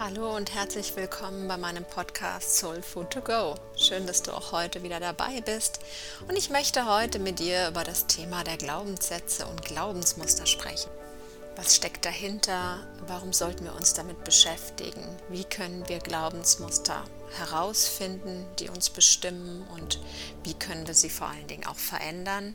[0.00, 3.56] Hallo und herzlich willkommen bei meinem Podcast Soul Food to Go.
[3.76, 5.80] Schön, dass du auch heute wieder dabei bist.
[6.28, 10.88] Und ich möchte heute mit dir über das Thema der Glaubenssätze und Glaubensmuster sprechen.
[11.56, 12.78] Was steckt dahinter?
[13.08, 15.04] Warum sollten wir uns damit beschäftigen?
[15.30, 17.02] Wie können wir Glaubensmuster
[17.36, 19.66] herausfinden, die uns bestimmen?
[19.74, 20.00] Und
[20.44, 22.54] wie können wir sie vor allen Dingen auch verändern?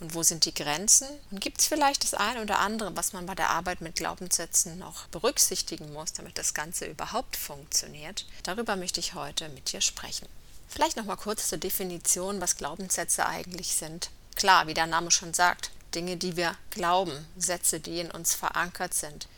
[0.00, 1.06] Und wo sind die Grenzen?
[1.30, 4.78] Und gibt es vielleicht das eine oder andere, was man bei der Arbeit mit Glaubenssätzen
[4.78, 8.26] noch berücksichtigen muss, damit das Ganze überhaupt funktioniert?
[8.42, 10.26] Darüber möchte ich heute mit dir sprechen.
[10.68, 14.10] Vielleicht noch mal kurz zur Definition, was Glaubenssätze eigentlich sind.
[14.36, 18.94] Klar, wie der Name schon sagt, Dinge, die wir glauben, Sätze, die in uns verankert
[18.94, 19.28] sind.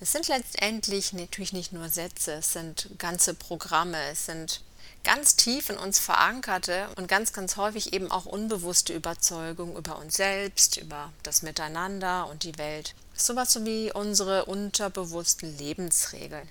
[0.00, 4.62] Es sind letztendlich natürlich nicht nur Sätze, es sind ganze Programme, es sind
[5.04, 10.16] ganz tief in uns verankerte und ganz, ganz häufig eben auch unbewusste Überzeugung über uns
[10.16, 12.94] selbst, über das Miteinander und die Welt.
[13.14, 16.48] Sowas so wie unsere unterbewussten Lebensregeln.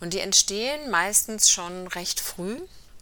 [0.00, 2.58] Und die entstehen meistens schon recht früh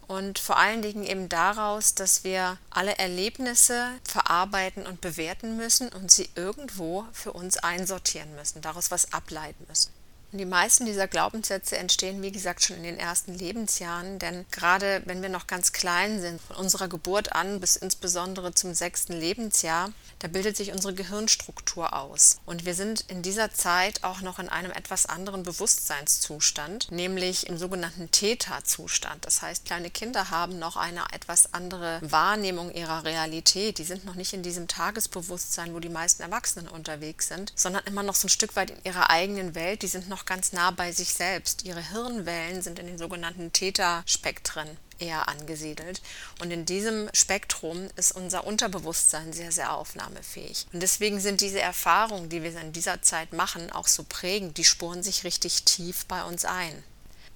[0.08, 6.10] und vor allen Dingen eben daraus, dass wir alle Erlebnisse verarbeiten und bewerten müssen und
[6.10, 9.92] sie irgendwo für uns einsortieren müssen, daraus was ableiten müssen.
[10.32, 15.02] Und die meisten dieser Glaubenssätze entstehen, wie gesagt, schon in den ersten Lebensjahren, denn gerade
[15.04, 19.92] wenn wir noch ganz klein sind, von unserer Geburt an bis insbesondere zum sechsten Lebensjahr,
[20.18, 22.38] da bildet sich unsere Gehirnstruktur aus.
[22.46, 27.58] Und wir sind in dieser Zeit auch noch in einem etwas anderen Bewusstseinszustand, nämlich im
[27.58, 29.24] sogenannten Theta-Zustand.
[29.24, 33.78] Das heißt, kleine Kinder haben noch eine etwas andere Wahrnehmung ihrer Realität.
[33.78, 38.02] Die sind noch nicht in diesem Tagesbewusstsein, wo die meisten Erwachsenen unterwegs sind, sondern immer
[38.02, 39.82] noch so ein Stück weit in ihrer eigenen Welt.
[39.82, 41.64] Die sind noch ganz nah bei sich selbst.
[41.64, 46.00] Ihre Hirnwellen sind in den sogenannten Theta-Spektren eher angesiedelt.
[46.40, 50.66] Und in diesem Spektrum ist unser Unterbewusstsein sehr, sehr aufnahmefähig.
[50.72, 54.56] Und deswegen sind diese Erfahrungen, die wir in dieser Zeit machen, auch so prägend.
[54.56, 56.82] Die spuren sich richtig tief bei uns ein.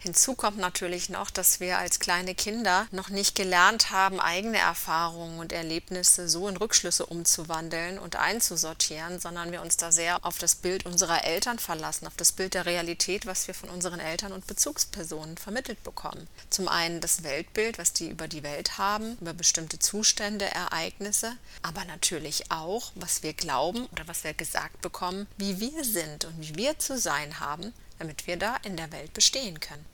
[0.02, 5.38] Hinzu kommt natürlich noch, dass wir als kleine Kinder noch nicht gelernt haben, eigene Erfahrungen
[5.38, 10.54] und Erlebnisse so in Rückschlüsse umzuwandeln und einzusortieren, sondern wir uns da sehr auf das
[10.54, 14.46] Bild unserer Eltern verlassen, auf das Bild der Realität, was wir von unseren Eltern und
[14.46, 16.28] Bezugspersonen vermittelt bekommen.
[16.48, 21.84] Zum einen das Weltbild, was die über die Welt haben, über bestimmte Zustände, Ereignisse, aber
[21.84, 26.54] natürlich auch, was wir glauben oder was wir gesagt bekommen, wie wir sind und wie
[26.56, 29.84] wir zu sein haben, damit wir da in der Welt bestehen können.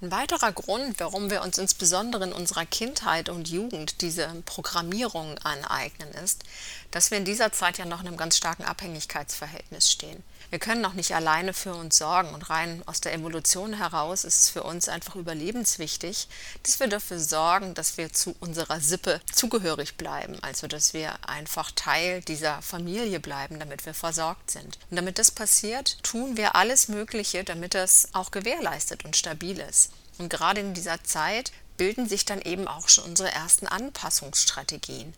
[0.00, 6.10] Ein weiterer Grund, warum wir uns insbesondere in unserer Kindheit und Jugend diese Programmierung aneignen,
[6.12, 6.44] ist,
[6.90, 10.22] dass wir in dieser Zeit ja noch in einem ganz starken Abhängigkeitsverhältnis stehen.
[10.54, 14.42] Wir können noch nicht alleine für uns sorgen und rein aus der Evolution heraus ist
[14.42, 16.28] es für uns einfach überlebenswichtig,
[16.62, 21.72] dass wir dafür sorgen, dass wir zu unserer Sippe zugehörig bleiben, also dass wir einfach
[21.72, 24.78] Teil dieser Familie bleiben, damit wir versorgt sind.
[24.90, 29.90] Und damit das passiert, tun wir alles Mögliche, damit das auch gewährleistet und stabil ist.
[30.18, 35.14] Und gerade in dieser Zeit bilden sich dann eben auch schon unsere ersten Anpassungsstrategien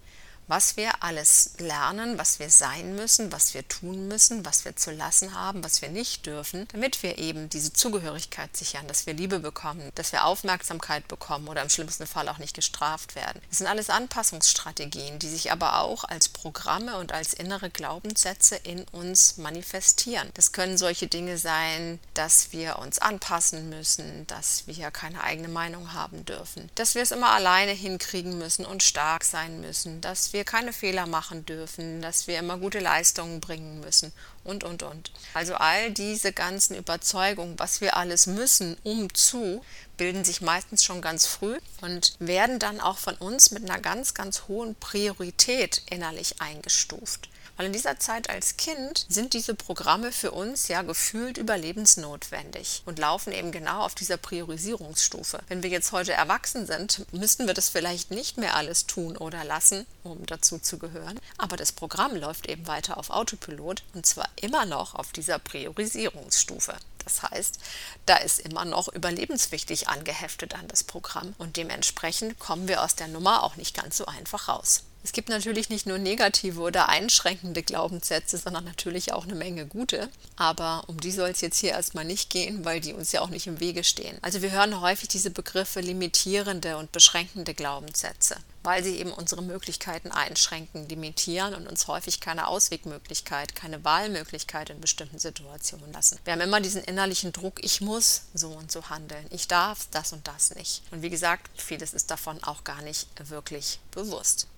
[0.48, 4.90] was wir alles lernen, was wir sein müssen, was wir tun müssen, was wir zu
[4.90, 9.40] lassen haben, was wir nicht dürfen, damit wir eben diese Zugehörigkeit sichern, dass wir Liebe
[9.40, 13.40] bekommen, dass wir Aufmerksamkeit bekommen oder im schlimmsten Fall auch nicht gestraft werden.
[13.48, 18.84] Das sind alles Anpassungsstrategien, die sich aber auch als Programme und als innere Glaubenssätze in
[18.92, 20.30] uns manifestieren.
[20.34, 25.92] Das können solche Dinge sein, dass wir uns anpassen müssen, dass wir keine eigene Meinung
[25.92, 30.35] haben dürfen, dass wir es immer alleine hinkriegen müssen und stark sein müssen, dass wir
[30.36, 34.12] wir keine Fehler machen dürfen, dass wir immer gute Leistungen bringen müssen
[34.44, 35.10] und, und, und.
[35.32, 39.64] Also all diese ganzen Überzeugungen, was wir alles müssen, um zu,
[39.96, 44.12] bilden sich meistens schon ganz früh und werden dann auch von uns mit einer ganz,
[44.12, 47.30] ganz hohen Priorität innerlich eingestuft.
[47.56, 52.98] Weil in dieser Zeit als Kind sind diese Programme für uns ja gefühlt überlebensnotwendig und
[52.98, 55.40] laufen eben genau auf dieser Priorisierungsstufe.
[55.48, 59.44] Wenn wir jetzt heute erwachsen sind, müssten wir das vielleicht nicht mehr alles tun oder
[59.44, 61.18] lassen, um dazu zu gehören.
[61.38, 66.74] Aber das Programm läuft eben weiter auf Autopilot und zwar immer noch auf dieser Priorisierungsstufe.
[67.04, 67.60] Das heißt,
[68.04, 73.06] da ist immer noch überlebenswichtig angeheftet an das Programm und dementsprechend kommen wir aus der
[73.06, 74.82] Nummer auch nicht ganz so einfach raus.
[75.06, 80.08] Es gibt natürlich nicht nur negative oder einschränkende Glaubenssätze, sondern natürlich auch eine Menge gute.
[80.34, 83.28] Aber um die soll es jetzt hier erstmal nicht gehen, weil die uns ja auch
[83.28, 84.18] nicht im Wege stehen.
[84.22, 90.10] Also wir hören häufig diese Begriffe limitierende und beschränkende Glaubenssätze, weil sie eben unsere Möglichkeiten
[90.10, 96.18] einschränken, limitieren und uns häufig keine Auswegmöglichkeit, keine Wahlmöglichkeit in bestimmten Situationen lassen.
[96.24, 100.12] Wir haben immer diesen innerlichen Druck, ich muss so und so handeln, ich darf das
[100.12, 100.82] und das nicht.
[100.90, 104.48] Und wie gesagt, vieles ist davon auch gar nicht wirklich bewusst.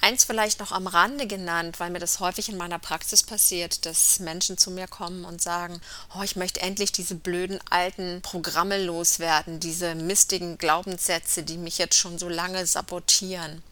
[0.00, 4.18] Eins vielleicht noch am Rande genannt, weil mir das häufig in meiner Praxis passiert, dass
[4.18, 5.80] Menschen zu mir kommen und sagen,
[6.16, 11.96] oh, ich möchte endlich diese blöden alten Programme loswerden, diese mistigen Glaubenssätze, die mich jetzt
[11.96, 13.62] schon so lange sabotieren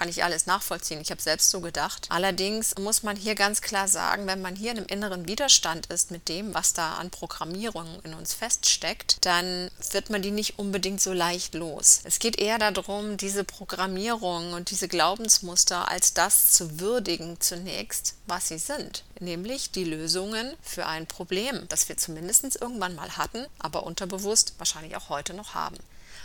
[0.00, 1.02] kann ich alles nachvollziehen.
[1.02, 2.06] Ich habe selbst so gedacht.
[2.08, 6.10] Allerdings muss man hier ganz klar sagen, wenn man hier in einem inneren Widerstand ist
[6.10, 11.02] mit dem, was da an Programmierung in uns feststeckt, dann wird man die nicht unbedingt
[11.02, 12.00] so leicht los.
[12.04, 18.48] Es geht eher darum, diese Programmierung und diese Glaubensmuster als das zu würdigen zunächst, was
[18.48, 23.82] sie sind, nämlich die Lösungen für ein Problem, das wir zumindest irgendwann mal hatten, aber
[23.82, 25.76] unterbewusst wahrscheinlich auch heute noch haben.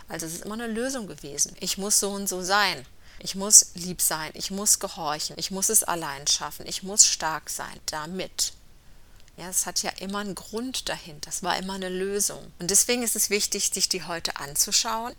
[0.08, 1.58] Also es ist immer eine Lösung gewesen.
[1.60, 2.86] Ich muss so und so sein.
[3.20, 7.50] Ich muss lieb sein, ich muss gehorchen, ich muss es allein schaffen, ich muss stark
[7.50, 8.54] sein, damit.
[9.38, 12.54] Ja, es hat ja immer einen Grund dahinter, das war immer eine Lösung.
[12.60, 15.14] Und deswegen ist es wichtig, sich die heute anzuschauen,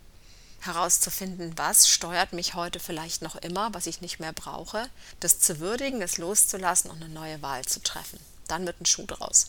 [0.59, 4.89] herauszufinden, was steuert mich heute vielleicht noch immer, was ich nicht mehr brauche,
[5.19, 8.19] das zu würdigen, das loszulassen und eine neue Wahl zu treffen.
[8.47, 9.47] Dann wird ein Schuh draus.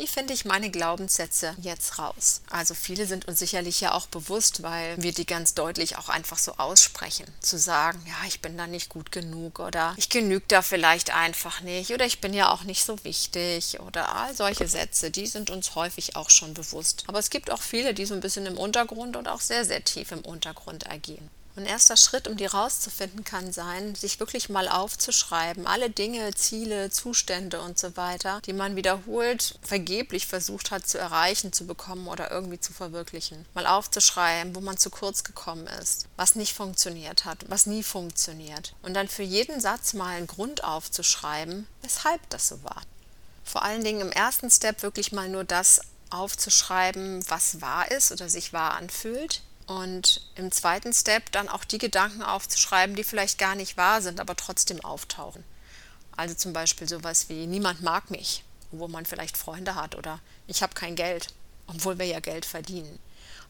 [0.00, 2.40] Wie finde ich meine Glaubenssätze jetzt raus?
[2.48, 6.38] Also viele sind uns sicherlich ja auch bewusst, weil wir die ganz deutlich auch einfach
[6.38, 7.26] so aussprechen.
[7.42, 11.60] Zu sagen, ja, ich bin da nicht gut genug oder ich genüge da vielleicht einfach
[11.60, 15.50] nicht oder ich bin ja auch nicht so wichtig oder all solche Sätze, die sind
[15.50, 17.04] uns häufig auch schon bewusst.
[17.06, 19.84] Aber es gibt auch viele, die so ein bisschen im Untergrund und auch sehr, sehr
[19.84, 21.28] tief im Untergrund agieren.
[21.56, 26.90] Ein erster Schritt, um die rauszufinden, kann sein, sich wirklich mal aufzuschreiben, alle Dinge, Ziele,
[26.90, 32.30] Zustände und so weiter, die man wiederholt vergeblich versucht hat zu erreichen, zu bekommen oder
[32.30, 33.44] irgendwie zu verwirklichen.
[33.52, 38.74] Mal aufzuschreiben, wo man zu kurz gekommen ist, was nicht funktioniert hat, was nie funktioniert.
[38.82, 42.80] Und dann für jeden Satz mal einen Grund aufzuschreiben, weshalb das so war.
[43.44, 45.80] Vor allen Dingen im ersten Step wirklich mal nur das
[46.10, 51.78] aufzuschreiben, was wahr ist oder sich wahr anfühlt und im zweiten Step dann auch die
[51.78, 55.44] Gedanken aufzuschreiben, die vielleicht gar nicht wahr sind, aber trotzdem auftauchen.
[56.16, 60.18] Also zum Beispiel sowas wie niemand mag mich, wo man vielleicht Freunde hat oder
[60.48, 61.28] ich habe kein Geld,
[61.68, 62.98] obwohl wir ja Geld verdienen.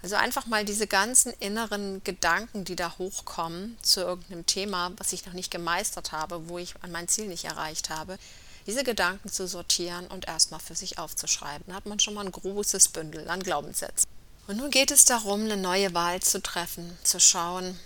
[0.03, 5.25] Also einfach mal diese ganzen inneren Gedanken, die da hochkommen zu irgendeinem Thema, was ich
[5.25, 8.19] noch nicht gemeistert habe, wo ich an mein Ziel nicht erreicht habe,
[8.67, 11.65] diese Gedanken zu sortieren und erstmal für sich aufzuschreiben.
[11.69, 14.10] Da hat man schon mal ein großes Bündel an Glaubenssätzen.
[14.51, 17.79] Und nun geht es darum, eine neue Wahl zu treffen, zu schauen,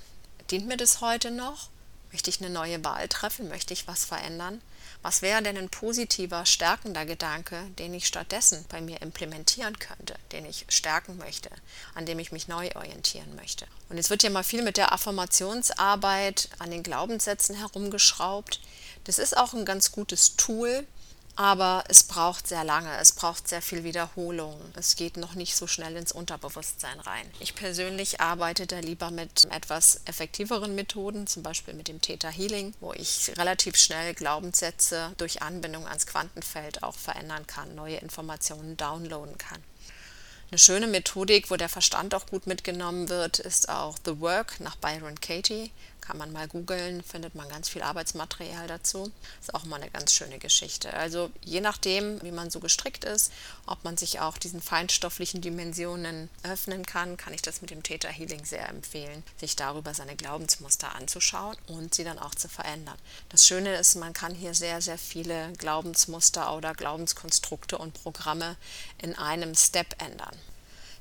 [0.50, 1.69] dient mir das heute noch?
[2.11, 3.50] Möchte ich eine neue Wahl treffen?
[3.50, 4.62] Möchte ich was verändern?
[5.02, 10.46] Was wäre denn ein positiver, stärkender Gedanke, den ich stattdessen bei mir implementieren könnte, den
[10.46, 11.50] ich stärken möchte,
[11.94, 13.67] an dem ich mich neu orientieren möchte?
[13.90, 18.58] Und es wird ja mal viel mit der Affirmationsarbeit an den Glaubenssätzen herumgeschraubt.
[19.05, 20.87] Das ist auch ein ganz gutes Tool,
[21.36, 24.60] aber es braucht sehr lange, es braucht sehr viel Wiederholung.
[24.75, 27.31] Es geht noch nicht so schnell ins Unterbewusstsein rein.
[27.40, 32.75] Ich persönlich arbeite da lieber mit etwas effektiveren Methoden, zum Beispiel mit dem Theta Healing,
[32.81, 39.36] wo ich relativ schnell Glaubenssätze durch Anbindung ans Quantenfeld auch verändern kann, neue Informationen downloaden
[39.38, 39.62] kann.
[40.50, 44.76] Eine schöne Methodik, wo der Verstand auch gut mitgenommen wird, ist auch The Work nach
[44.76, 45.72] Byron Katie.
[46.06, 49.10] Kann man mal googeln, findet man ganz viel Arbeitsmaterial dazu.
[49.40, 50.92] Ist auch mal eine ganz schöne Geschichte.
[50.92, 53.32] Also je nachdem, wie man so gestrickt ist,
[53.66, 58.08] ob man sich auch diesen feinstofflichen Dimensionen öffnen kann, kann ich das mit dem Theta
[58.08, 62.98] Healing sehr empfehlen, sich darüber seine Glaubensmuster anzuschauen und sie dann auch zu verändern.
[63.30, 68.56] Das Schöne ist, man kann hier sehr, sehr viele Glaubensmuster oder Glaubenskonstrukte und Programme
[69.00, 70.36] in einem Step ändern.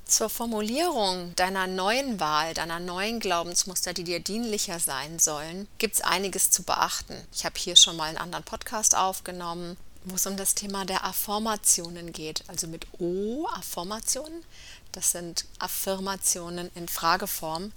[0.06, 6.02] Zur Formulierung deiner neuen Wahl, deiner neuen Glaubensmuster, die dir dienlicher sein sollen, gibt es
[6.02, 7.16] einiges zu beachten.
[7.32, 11.04] Ich habe hier schon mal einen anderen Podcast aufgenommen, wo es um das Thema der
[11.04, 12.44] Affirmationen geht.
[12.48, 14.44] Also mit O, Affirmationen.
[14.92, 17.72] Das sind Affirmationen in Frageform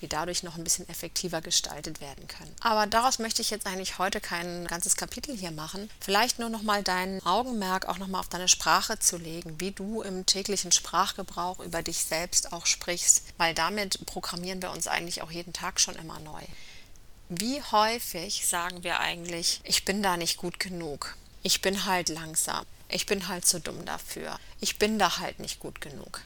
[0.00, 2.54] die dadurch noch ein bisschen effektiver gestaltet werden können.
[2.60, 5.90] Aber daraus möchte ich jetzt eigentlich heute kein ganzes Kapitel hier machen.
[6.00, 9.72] Vielleicht nur noch mal dein Augenmerk auch noch mal auf deine Sprache zu legen, wie
[9.72, 15.22] du im täglichen Sprachgebrauch über dich selbst auch sprichst, weil damit programmieren wir uns eigentlich
[15.22, 16.42] auch jeden Tag schon immer neu.
[17.28, 21.16] Wie häufig sagen wir eigentlich, ich bin da nicht gut genug.
[21.42, 22.66] Ich bin halt langsam.
[22.88, 24.38] Ich bin halt zu dumm dafür.
[24.60, 26.22] Ich bin da halt nicht gut genug.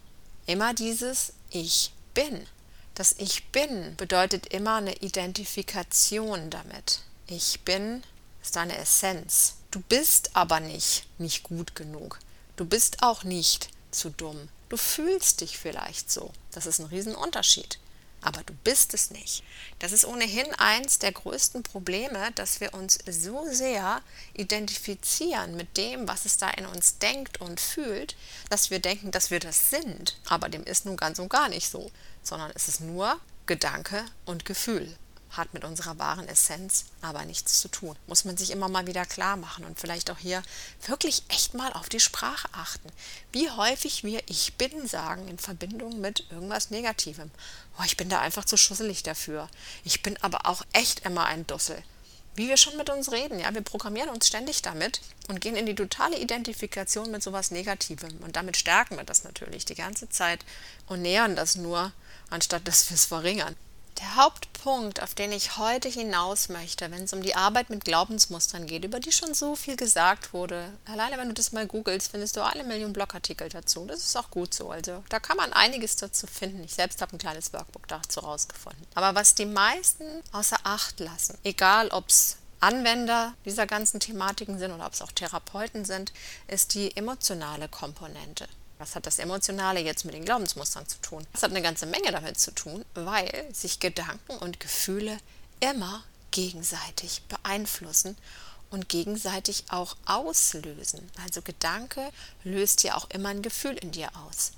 [0.46, 2.46] Immer dieses Ich bin.
[2.94, 7.00] Das Ich bin bedeutet immer eine Identifikation damit.
[7.26, 8.02] Ich bin
[8.40, 9.54] ist deine Essenz.
[9.70, 12.20] Du bist aber nicht nicht gut genug.
[12.56, 14.48] Du bist auch nicht zu dumm.
[14.68, 16.32] Du fühlst dich vielleicht so.
[16.52, 17.78] Das ist ein Riesenunterschied
[18.24, 19.44] aber du bist es nicht.
[19.78, 24.00] Das ist ohnehin eins der größten Probleme, dass wir uns so sehr
[24.32, 28.16] identifizieren mit dem, was es da in uns denkt und fühlt,
[28.48, 30.16] dass wir denken, dass wir das sind.
[30.26, 31.90] Aber dem ist nun ganz und gar nicht so,
[32.24, 34.96] sondern es ist nur Gedanke und Gefühl.
[35.36, 37.96] hat mit unserer wahren Essenz aber nichts zu tun.
[38.06, 40.42] Muss man sich immer mal wieder klar machen und vielleicht auch hier
[40.86, 42.88] wirklich echt mal auf die Sprache achten.
[43.32, 47.30] Wie häufig wir Ich bin sagen in Verbindung mit irgendwas Negativem.
[47.78, 49.48] Oh, ich bin da einfach zu schusselig dafür.
[49.84, 51.82] Ich bin aber auch echt immer ein Dussel.
[52.36, 55.66] Wie wir schon mit uns reden, ja, wir programmieren uns ständig damit und gehen in
[55.66, 58.16] die totale Identifikation mit sowas Negativem.
[58.24, 60.44] Und damit stärken wir das natürlich die ganze Zeit
[60.86, 61.92] und nähern das nur,
[62.30, 63.56] anstatt dass wir es verringern.
[64.00, 68.66] Der Hauptpunkt, auf den ich heute hinaus möchte, wenn es um die Arbeit mit Glaubensmustern
[68.66, 72.36] geht, über die schon so viel gesagt wurde, alleine wenn du das mal googelst, findest
[72.36, 73.86] du eine Million Blogartikel dazu.
[73.86, 74.70] Das ist auch gut so.
[74.70, 76.64] Also da kann man einiges dazu finden.
[76.64, 78.84] Ich selbst habe ein kleines Workbook dazu rausgefunden.
[78.94, 84.72] Aber was die meisten außer Acht lassen, egal ob es Anwender dieser ganzen Thematiken sind
[84.72, 86.12] oder ob es auch Therapeuten sind,
[86.48, 88.48] ist die emotionale Komponente.
[88.78, 91.26] Was hat das Emotionale jetzt mit den Glaubensmustern zu tun?
[91.32, 95.18] Das hat eine ganze Menge damit zu tun, weil sich Gedanken und Gefühle
[95.60, 96.02] immer
[96.32, 98.16] gegenseitig beeinflussen
[98.70, 101.08] und gegenseitig auch auslösen.
[101.22, 102.10] Also Gedanke
[102.42, 104.52] löst ja auch immer ein Gefühl in dir aus.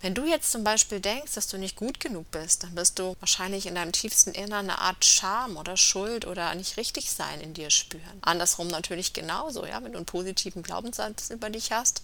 [0.00, 3.16] Wenn du jetzt zum Beispiel denkst, dass du nicht gut genug bist, dann wirst du
[3.18, 7.52] wahrscheinlich in deinem tiefsten Innern eine Art Scham oder Schuld oder nicht richtig sein in
[7.52, 8.18] dir spüren.
[8.20, 12.02] Andersrum natürlich genauso, ja, wenn du einen positiven Glaubenssatz über dich hast,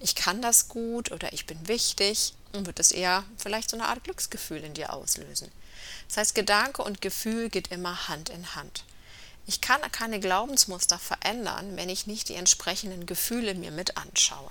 [0.00, 3.86] ich kann das gut oder ich bin wichtig, dann wird es eher vielleicht so eine
[3.86, 5.50] Art Glücksgefühl in dir auslösen.
[6.08, 8.84] Das heißt, Gedanke und Gefühl geht immer Hand in Hand.
[9.46, 14.50] Ich kann keine Glaubensmuster verändern, wenn ich nicht die entsprechenden Gefühle mir mit anschaue.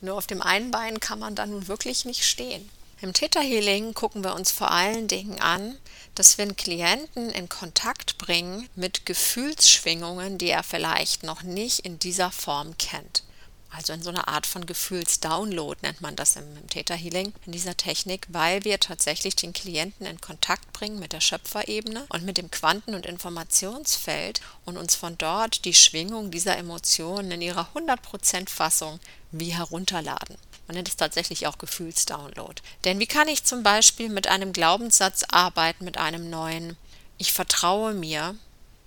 [0.00, 2.68] Nur auf dem einen Bein kann man da nun wirklich nicht stehen.
[3.02, 5.78] Im Theta Healing gucken wir uns vor allen Dingen an,
[6.14, 11.98] dass wir einen Klienten in Kontakt bringen mit Gefühlsschwingungen, die er vielleicht noch nicht in
[11.98, 13.22] dieser Form kennt.
[13.70, 17.52] Also in so einer Art von Gefühlsdownload nennt man das im, im Theta Healing, in
[17.52, 22.36] dieser Technik, weil wir tatsächlich den Klienten in Kontakt bringen mit der Schöpferebene und mit
[22.36, 28.48] dem Quanten- und Informationsfeld und uns von dort die Schwingung dieser Emotionen in ihrer 100%
[28.48, 28.98] Fassung
[29.30, 30.36] wie herunterladen.
[30.66, 32.62] Man nennt es tatsächlich auch Gefühlsdownload.
[32.84, 36.76] Denn wie kann ich zum Beispiel mit einem Glaubenssatz arbeiten, mit einem neuen
[37.18, 38.36] Ich vertraue mir,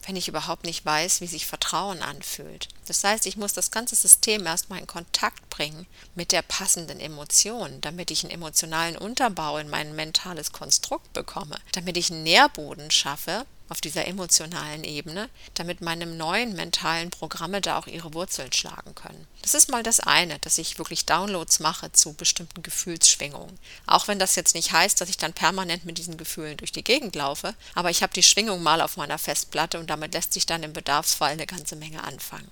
[0.06, 2.68] wenn ich überhaupt nicht weiß, wie sich Vertrauen anfühlt.
[2.88, 7.80] Das heißt, ich muss das ganze System erstmal in Kontakt bringen mit der passenden Emotion,
[7.82, 13.46] damit ich einen emotionalen Unterbau in mein mentales Konstrukt bekomme, damit ich einen Nährboden schaffe,
[13.70, 19.28] auf dieser emotionalen Ebene, damit meine neuen mentalen Programme da auch ihre Wurzeln schlagen können.
[19.42, 23.58] Das ist mal das eine, dass ich wirklich Downloads mache zu bestimmten Gefühlsschwingungen.
[23.88, 26.84] Auch wenn das jetzt nicht heißt, dass ich dann permanent mit diesen Gefühlen durch die
[26.84, 30.46] Gegend laufe, aber ich habe die Schwingung mal auf meiner Festplatte und damit lässt sich
[30.46, 32.52] dann im Bedarfsfall eine ganze Menge anfangen.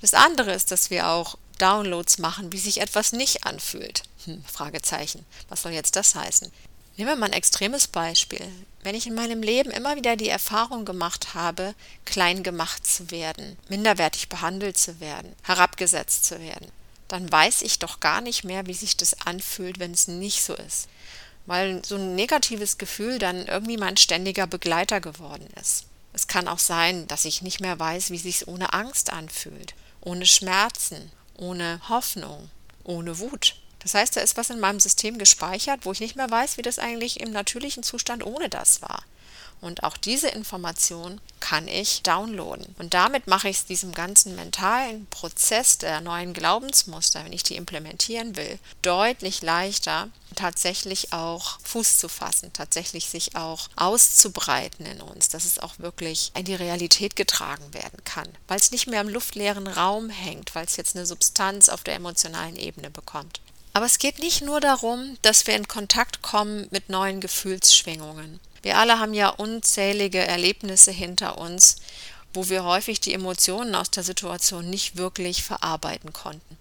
[0.00, 4.02] Das andere ist, dass wir auch Downloads machen, wie sich etwas nicht anfühlt.
[4.24, 5.24] Hm, Fragezeichen.
[5.48, 6.52] Was soll jetzt das heißen?
[6.96, 8.46] Nehmen wir mal ein extremes Beispiel.
[8.84, 11.74] Wenn ich in meinem Leben immer wieder die Erfahrung gemacht habe,
[12.04, 16.70] klein gemacht zu werden, minderwertig behandelt zu werden, herabgesetzt zu werden,
[17.08, 20.54] dann weiß ich doch gar nicht mehr, wie sich das anfühlt, wenn es nicht so
[20.54, 20.88] ist.
[21.46, 25.86] Weil so ein negatives Gefühl dann irgendwie mein ständiger Begleiter geworden ist.
[26.12, 30.26] Es kann auch sein, dass ich nicht mehr weiß, wie sich ohne Angst anfühlt, ohne
[30.26, 32.50] Schmerzen, ohne Hoffnung,
[32.84, 33.56] ohne Wut.
[33.84, 36.62] Das heißt, da ist was in meinem System gespeichert, wo ich nicht mehr weiß, wie
[36.62, 39.04] das eigentlich im natürlichen Zustand ohne das war.
[39.60, 42.74] Und auch diese Information kann ich downloaden.
[42.78, 47.56] Und damit mache ich es diesem ganzen mentalen Prozess der neuen Glaubensmuster, wenn ich die
[47.56, 55.30] implementieren will, deutlich leichter, tatsächlich auch Fuß zu fassen, tatsächlich sich auch auszubreiten in uns,
[55.30, 59.08] dass es auch wirklich in die Realität getragen werden kann, weil es nicht mehr im
[59.08, 63.40] luftleeren Raum hängt, weil es jetzt eine Substanz auf der emotionalen Ebene bekommt.
[63.76, 68.38] Aber es geht nicht nur darum, dass wir in Kontakt kommen mit neuen Gefühlsschwingungen.
[68.62, 71.76] Wir alle haben ja unzählige Erlebnisse hinter uns,
[72.32, 76.56] wo wir häufig die Emotionen aus der Situation nicht wirklich verarbeiten konnten.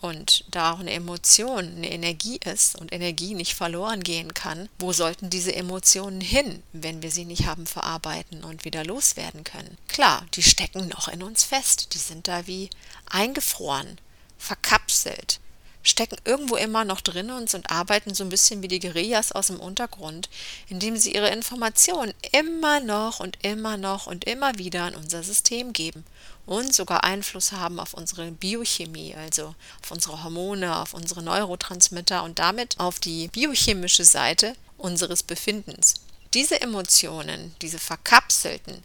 [0.00, 4.94] Und da auch eine Emotion eine Energie ist und Energie nicht verloren gehen kann, wo
[4.94, 9.76] sollten diese Emotionen hin, wenn wir sie nicht haben verarbeiten und wieder loswerden können?
[9.88, 12.70] Klar, die stecken noch in uns fest, die sind da wie
[13.10, 13.98] eingefroren,
[14.38, 15.40] verkapselt
[15.84, 19.46] stecken irgendwo immer noch drin und, und arbeiten so ein bisschen wie die Guerillas aus
[19.46, 20.28] dem Untergrund,
[20.68, 25.72] indem sie ihre Informationen immer noch und immer noch und immer wieder in unser System
[25.72, 26.04] geben
[26.46, 32.38] und sogar Einfluss haben auf unsere Biochemie, also auf unsere Hormone, auf unsere Neurotransmitter und
[32.38, 35.94] damit auf die biochemische Seite unseres Befindens.
[36.34, 38.82] Diese Emotionen, diese verkapselten,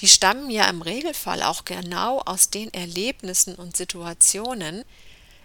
[0.00, 4.84] die stammen ja im Regelfall auch genau aus den Erlebnissen und Situationen,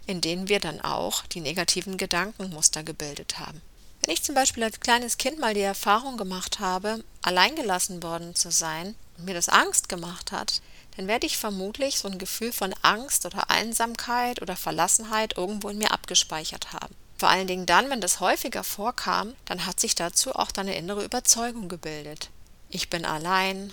[0.06, 3.62] in denen wir dann auch die negativen Gedankenmuster gebildet haben.
[4.02, 8.52] Wenn ich zum Beispiel als kleines Kind mal die Erfahrung gemacht habe, alleingelassen worden zu
[8.52, 10.62] sein und mir das Angst gemacht hat,
[10.98, 15.78] dann werde ich vermutlich so ein Gefühl von Angst oder Einsamkeit oder Verlassenheit irgendwo in
[15.78, 16.94] mir abgespeichert haben.
[17.18, 21.06] Vor allen Dingen dann, wenn das häufiger vorkam, dann hat sich dazu auch deine innere
[21.06, 22.30] Überzeugung gebildet.
[22.70, 23.72] Ich bin allein,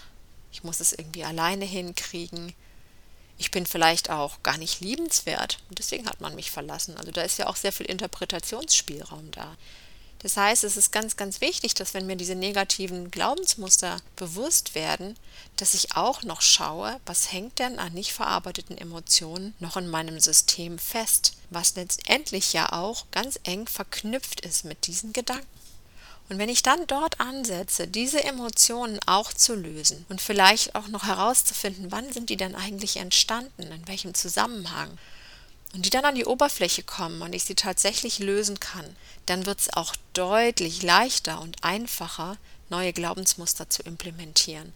[0.52, 2.54] ich muss es irgendwie alleine hinkriegen,
[3.40, 6.98] ich bin vielleicht auch gar nicht liebenswert und deswegen hat man mich verlassen.
[6.98, 9.56] Also da ist ja auch sehr viel Interpretationsspielraum da.
[10.18, 15.16] Das heißt, es ist ganz, ganz wichtig, dass wenn mir diese negativen Glaubensmuster bewusst werden,
[15.56, 20.20] dass ich auch noch schaue, was hängt denn an nicht verarbeiteten Emotionen noch in meinem
[20.20, 25.46] System fest, was letztendlich ja auch ganz eng verknüpft ist mit diesen Gedanken.
[26.30, 31.02] Und wenn ich dann dort ansetze, diese Emotionen auch zu lösen und vielleicht auch noch
[31.02, 34.96] herauszufinden, wann sind die denn eigentlich entstanden, in welchem Zusammenhang,
[35.74, 38.84] und die dann an die Oberfläche kommen und ich sie tatsächlich lösen kann,
[39.26, 42.36] dann wird es auch deutlich leichter und einfacher,
[42.68, 44.72] neue Glaubensmuster zu implementieren,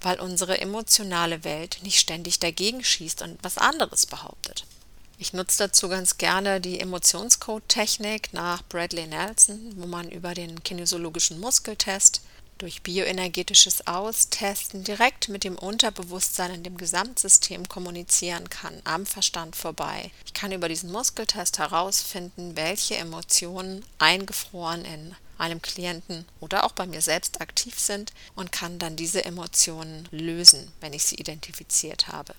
[0.00, 4.64] weil unsere emotionale Welt nicht ständig dagegen schießt und was anderes behauptet.
[5.22, 11.38] Ich nutze dazu ganz gerne die Emotionscode-Technik nach Bradley Nelson, wo man über den kinesiologischen
[11.38, 12.22] Muskeltest
[12.56, 20.10] durch bioenergetisches Austesten direkt mit dem Unterbewusstsein in dem Gesamtsystem kommunizieren kann, am Verstand vorbei.
[20.24, 26.86] Ich kann über diesen Muskeltest herausfinden, welche Emotionen eingefroren in einem Klienten oder auch bei
[26.86, 32.34] mir selbst aktiv sind und kann dann diese Emotionen lösen, wenn ich sie identifiziert habe.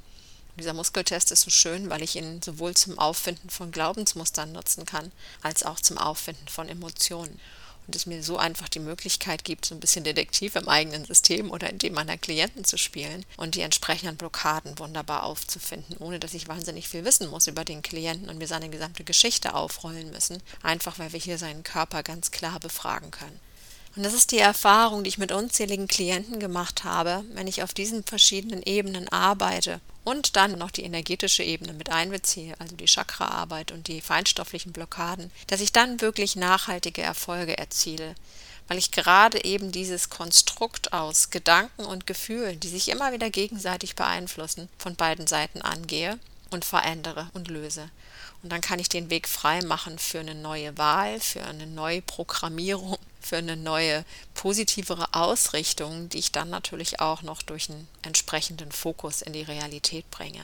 [0.60, 5.12] Dieser Muskeltest ist so schön, weil ich ihn sowohl zum Auffinden von Glaubensmustern nutzen kann,
[5.42, 7.40] als auch zum Auffinden von Emotionen
[7.88, 11.52] und es mir so einfach die Möglichkeit gibt, so ein bisschen Detektiv im eigenen System
[11.52, 16.34] oder in dem meiner Klienten zu spielen und die entsprechenden Blockaden wunderbar aufzufinden, ohne dass
[16.34, 20.42] ich wahnsinnig viel wissen muss über den Klienten und mir seine gesamte Geschichte aufrollen müssen,
[20.62, 23.40] einfach weil wir hier seinen Körper ganz klar befragen können.
[23.96, 27.74] Und das ist die Erfahrung, die ich mit unzähligen Klienten gemacht habe, wenn ich auf
[27.74, 33.72] diesen verschiedenen Ebenen arbeite und dann noch die energetische Ebene mit einbeziehe, also die Chakraarbeit
[33.72, 38.16] und die feinstofflichen Blockaden, dass ich dann wirklich nachhaltige Erfolge erziele,
[38.70, 43.96] weil ich gerade eben dieses Konstrukt aus Gedanken und Gefühlen, die sich immer wieder gegenseitig
[43.96, 46.18] beeinflussen, von beiden Seiten angehe
[46.50, 47.90] und verändere und löse.
[48.42, 52.02] Und dann kann ich den Weg frei machen für eine neue Wahl, für eine neue
[52.02, 54.04] Programmierung für eine neue,
[54.34, 60.10] positivere Ausrichtung, die ich dann natürlich auch noch durch einen entsprechenden Fokus in die Realität
[60.12, 60.44] bringe.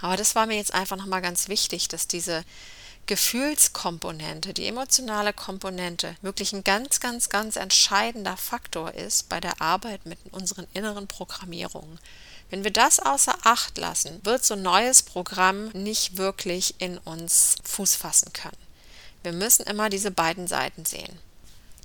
[0.00, 2.44] Aber das war mir jetzt einfach nochmal ganz wichtig, dass diese
[3.08, 10.04] Gefühlskomponente, die emotionale Komponente wirklich ein ganz, ganz, ganz entscheidender Faktor ist bei der Arbeit
[10.04, 11.98] mit unseren inneren Programmierungen.
[12.50, 17.56] Wenn wir das außer Acht lassen, wird so ein neues Programm nicht wirklich in uns
[17.64, 18.56] Fuß fassen können.
[19.22, 21.18] Wir müssen immer diese beiden Seiten sehen.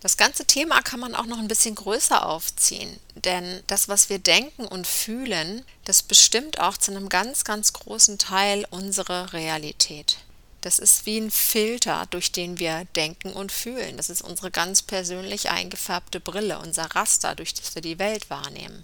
[0.03, 4.19] Das ganze Thema kann man auch noch ein bisschen größer aufziehen, denn das, was wir
[4.19, 10.17] denken und fühlen, das bestimmt auch zu einem ganz, ganz großen Teil unsere Realität.
[10.59, 13.95] Das ist wie ein Filter, durch den wir denken und fühlen.
[13.95, 18.83] Das ist unsere ganz persönlich eingefärbte Brille, unser Raster, durch das wir die Welt wahrnehmen.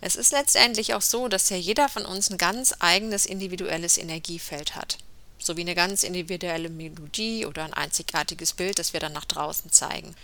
[0.00, 4.74] Es ist letztendlich auch so, dass ja jeder von uns ein ganz eigenes individuelles Energiefeld
[4.74, 4.98] hat
[5.44, 10.14] sowie eine ganz individuelle Melodie oder ein einzigartiges Bild, das wir dann nach draußen zeigen.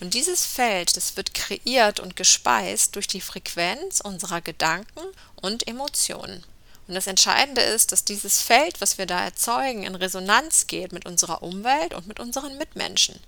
[0.00, 5.00] Und dieses Feld, das wird kreiert und gespeist durch die Frequenz unserer Gedanken
[5.40, 6.44] und Emotionen.
[6.86, 11.06] Und das Entscheidende ist, dass dieses Feld, was wir da erzeugen, in Resonanz geht mit
[11.06, 13.18] unserer Umwelt und mit unseren Mitmenschen.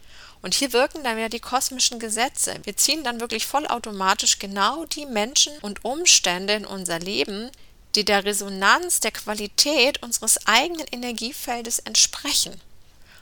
[0.42, 2.54] Und hier wirken dann wieder die kosmischen Gesetze.
[2.64, 7.50] Wir ziehen dann wirklich vollautomatisch genau die Menschen und Umstände in unser Leben,
[7.96, 12.60] die der Resonanz der Qualität unseres eigenen Energiefeldes entsprechen.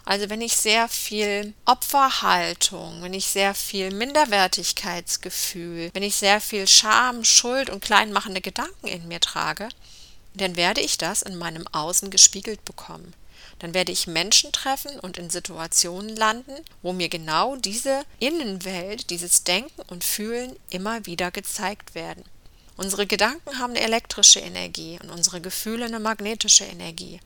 [0.04, 6.66] Also wenn ich sehr viel Opferhaltung, wenn ich sehr viel Minderwertigkeitsgefühl, wenn ich sehr viel
[6.66, 9.70] Scham, Schuld und kleinmachende Gedanken in mir trage,
[10.34, 13.14] dann werde ich das in meinem Außen gespiegelt bekommen.
[13.60, 19.44] Dann werde ich Menschen treffen und in Situationen landen, wo mir genau diese Innenwelt, dieses
[19.44, 22.24] Denken und Fühlen immer wieder gezeigt werden.
[22.76, 27.20] Unsere Gedanken haben eine elektrische Energie und unsere Gefühle eine magnetische Energie.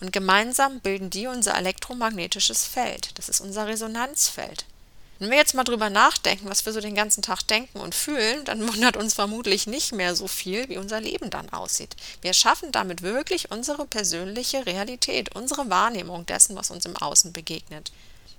[0.00, 3.16] Und gemeinsam bilden die unser elektromagnetisches Feld.
[3.18, 4.66] Das ist unser Resonanzfeld.
[5.18, 8.44] Wenn wir jetzt mal drüber nachdenken, was wir so den ganzen Tag denken und fühlen,
[8.44, 11.94] dann wundert uns vermutlich nicht mehr so viel, wie unser Leben dann aussieht.
[12.20, 17.92] Wir schaffen damit wirklich unsere persönliche Realität, unsere Wahrnehmung dessen, was uns im Außen begegnet.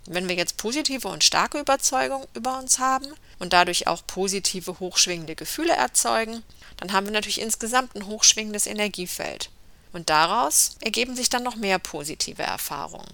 [0.06, 3.08] Wenn wir jetzt positive und starke Überzeugung über uns haben
[3.39, 6.44] und dadurch auch positive, hochschwingende Gefühle erzeugen,
[6.78, 9.50] dann haben wir natürlich insgesamt ein hochschwingendes Energiefeld.
[9.94, 13.08] Und daraus ergeben sich dann noch mehr positive Erfahrungen.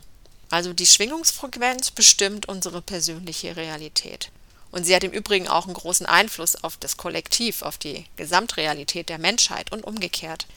[0.49, 4.31] Also die Schwingungsfrequenz bestimmt unsere persönliche Realität.
[4.71, 9.09] Und sie hat im Übrigen auch einen großen Einfluss auf das Kollektiv, auf die Gesamtrealität
[9.09, 10.47] der Menschheit und umgekehrt.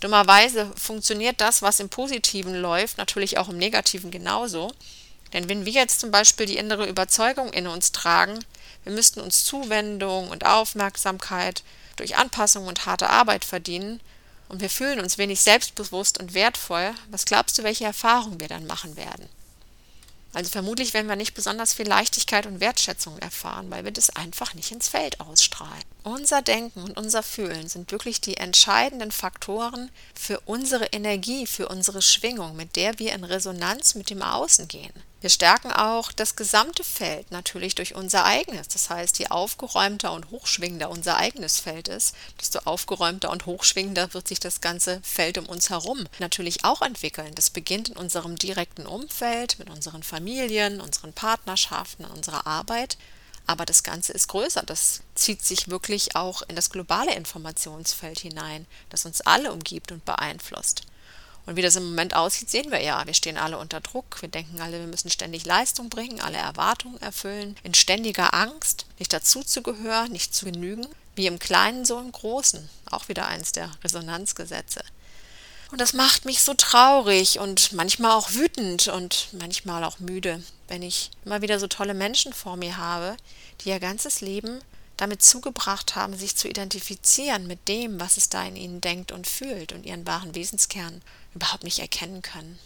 [0.00, 4.72] Dummerweise funktioniert das, was im Positiven läuft, natürlich auch im Negativen genauso.
[5.32, 8.38] Denn wenn wir jetzt zum Beispiel die innere Überzeugung in uns tragen,
[8.84, 11.62] wir müssten uns Zuwendung und Aufmerksamkeit
[11.96, 14.00] durch Anpassung und harte Arbeit verdienen,
[14.48, 18.66] und wir fühlen uns wenig selbstbewusst und wertvoll, was glaubst du, welche Erfahrungen wir dann
[18.66, 19.26] machen werden?
[20.34, 24.54] Also vermutlich werden wir nicht besonders viel Leichtigkeit und Wertschätzung erfahren, weil wir das einfach
[24.54, 25.82] nicht ins Feld ausstrahlen.
[26.04, 32.02] Unser Denken und unser Fühlen sind wirklich die entscheidenden Faktoren für unsere Energie, für unsere
[32.02, 34.92] Schwingung, mit der wir in Resonanz mit dem Außen gehen.
[35.22, 38.66] Wir stärken auch das gesamte Feld natürlich durch unser eigenes.
[38.66, 44.26] Das heißt, je aufgeräumter und hochschwingender unser eigenes Feld ist, desto aufgeräumter und hochschwingender wird
[44.26, 47.36] sich das ganze Feld um uns herum natürlich auch entwickeln.
[47.36, 52.98] Das beginnt in unserem direkten Umfeld, mit unseren Familien, unseren Partnerschaften, unserer Arbeit.
[53.46, 54.64] Aber das Ganze ist größer.
[54.64, 60.04] Das zieht sich wirklich auch in das globale Informationsfeld hinein, das uns alle umgibt und
[60.04, 60.82] beeinflusst.
[61.44, 63.04] Und wie das im Moment aussieht, sehen wir ja.
[63.06, 64.20] Wir stehen alle unter Druck.
[64.20, 69.12] Wir denken alle, wir müssen ständig Leistung bringen, alle Erwartungen erfüllen, in ständiger Angst, nicht
[69.12, 70.86] dazuzugehören, nicht zu genügen.
[71.14, 72.70] Wie im Kleinen, so im Großen.
[72.90, 74.82] Auch wieder eins der Resonanzgesetze.
[75.72, 80.82] Und das macht mich so traurig und manchmal auch wütend und manchmal auch müde, wenn
[80.82, 83.16] ich immer wieder so tolle Menschen vor mir habe,
[83.60, 84.60] die ihr ganzes Leben
[85.02, 89.26] damit zugebracht haben, sich zu identifizieren mit dem, was es da in ihnen denkt und
[89.26, 91.02] fühlt und ihren wahren Wesenskern
[91.34, 92.56] überhaupt nicht erkennen können.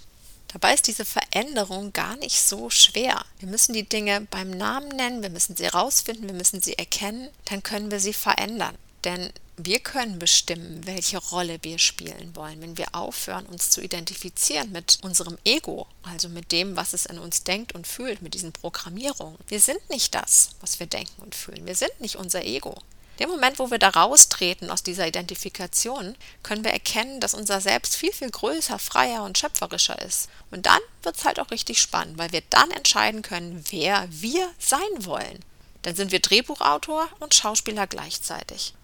[0.48, 3.24] Dabei ist diese Veränderung gar nicht so schwer.
[3.38, 7.30] Wir müssen die Dinge beim Namen nennen, wir müssen sie rausfinden, wir müssen sie erkennen,
[7.46, 8.76] dann können wir sie verändern.
[9.04, 14.70] Denn wir können bestimmen, welche Rolle wir spielen wollen, wenn wir aufhören, uns zu identifizieren
[14.70, 18.52] mit unserem Ego, also mit dem, was es in uns denkt und fühlt, mit diesen
[18.52, 19.38] Programmierungen.
[19.48, 21.66] Wir sind nicht das, was wir denken und fühlen.
[21.66, 22.76] Wir sind nicht unser Ego.
[23.18, 27.96] Dem Moment, wo wir da raustreten aus dieser Identifikation, können wir erkennen, dass unser Selbst
[27.96, 30.28] viel, viel größer, freier und schöpferischer ist.
[30.50, 34.50] Und dann wird es halt auch richtig spannend, weil wir dann entscheiden können, wer wir
[34.58, 35.42] sein wollen.
[35.80, 38.74] Dann sind wir Drehbuchautor und Schauspieler gleichzeitig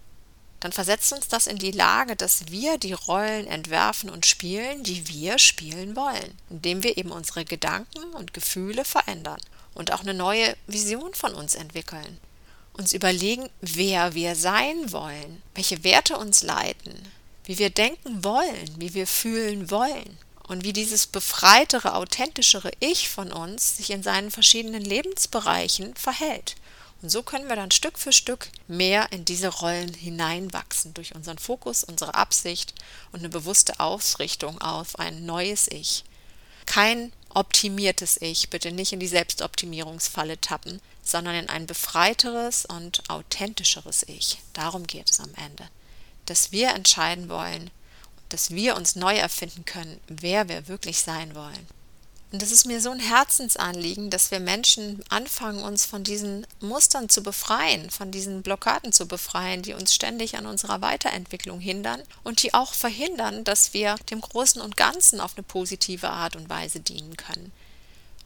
[0.63, 5.09] dann versetzt uns das in die Lage, dass wir die Rollen entwerfen und spielen, die
[5.09, 9.41] wir spielen wollen, indem wir eben unsere Gedanken und Gefühle verändern
[9.73, 12.17] und auch eine neue Vision von uns entwickeln.
[12.71, 16.93] Uns überlegen, wer wir sein wollen, welche Werte uns leiten,
[17.43, 23.33] wie wir denken wollen, wie wir fühlen wollen und wie dieses befreitere, authentischere Ich von
[23.33, 26.55] uns sich in seinen verschiedenen Lebensbereichen verhält.
[27.03, 31.37] Und so können wir dann Stück für Stück mehr in diese Rollen hineinwachsen durch unseren
[31.37, 32.73] Fokus, unsere Absicht
[33.11, 36.05] und eine bewusste Ausrichtung auf ein neues Ich.
[36.65, 44.03] Kein optimiertes Ich, bitte nicht in die Selbstoptimierungsfalle tappen, sondern in ein befreiteres und authentischeres
[44.07, 44.39] Ich.
[44.53, 45.67] Darum geht es am Ende.
[46.25, 47.69] Dass wir entscheiden wollen,
[48.29, 51.67] dass wir uns neu erfinden können, wer wir wirklich sein wollen.
[52.33, 57.07] Und es ist mir so ein Herzensanliegen, dass wir Menschen anfangen, uns von diesen Mustern
[57.07, 62.41] zu befreien, von diesen Blockaden zu befreien, die uns ständig an unserer Weiterentwicklung hindern und
[62.41, 66.79] die auch verhindern, dass wir dem Großen und Ganzen auf eine positive Art und Weise
[66.79, 67.51] dienen können.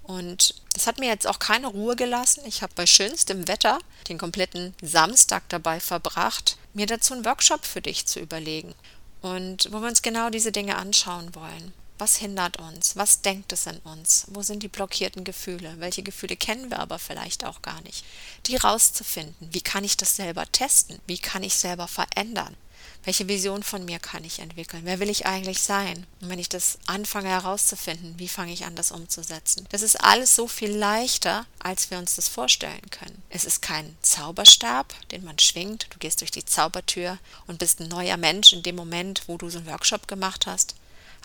[0.04, 2.44] Und das hat mir jetzt auch keine Ruhe gelassen.
[2.46, 7.82] Ich habe bei schönstem Wetter den kompletten Samstag dabei verbracht, mir dazu einen Workshop für
[7.82, 8.74] dich zu überlegen.
[9.22, 11.74] Und wo wir uns genau diese Dinge anschauen wollen.
[12.00, 12.96] Was hindert uns?
[12.96, 14.26] Was denkt es in uns?
[14.28, 15.76] Wo sind die blockierten Gefühle?
[15.80, 18.06] Welche Gefühle kennen wir aber vielleicht auch gar nicht?
[18.46, 19.52] Die rauszufinden.
[19.52, 21.00] Wie kann ich das selber testen?
[21.08, 22.56] Wie kann ich selber verändern?
[23.04, 24.84] Welche Vision von mir kann ich entwickeln?
[24.86, 26.06] Wer will ich eigentlich sein?
[26.22, 29.66] Und wenn ich das anfange herauszufinden, wie fange ich an, das umzusetzen?
[29.70, 33.24] Das ist alles so viel leichter, als wir uns das vorstellen können.
[33.30, 35.88] Es ist kein Zauberstab, den man schwingt.
[35.90, 39.50] Du gehst durch die Zaubertür und bist ein neuer Mensch in dem Moment, wo du
[39.50, 40.76] so einen Workshop gemacht hast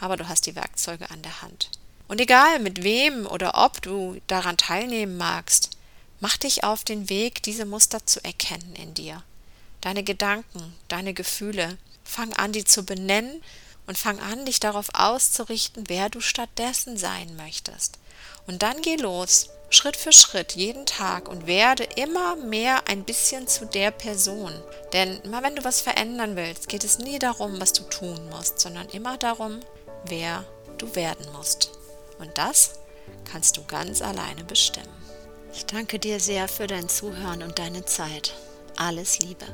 [0.02, 1.70] aber du hast die Werkzeuge an der Hand.
[2.08, 5.70] Und egal mit wem oder ob du daran teilnehmen magst,
[6.18, 9.22] mach dich auf den Weg, diese Muster zu erkennen in dir.
[9.80, 13.40] Deine Gedanken, deine Gefühle, fang an, die zu benennen
[13.86, 17.98] und fang an, dich darauf auszurichten, wer du stattdessen sein möchtest.
[18.48, 23.46] Und dann geh los, Schritt für Schritt, jeden Tag und werde immer mehr ein bisschen
[23.46, 24.52] zu der Person.
[24.92, 28.58] Denn immer wenn du was verändern willst, geht es nie darum, was du tun musst,
[28.58, 29.60] sondern immer darum,
[30.04, 30.44] wer
[30.78, 31.72] du werden musst.
[32.18, 32.80] Und das
[33.24, 34.88] kannst du ganz alleine bestimmen.
[35.54, 38.34] Ich danke dir sehr für dein Zuhören und deine Zeit.
[38.76, 39.46] Alles Liebe.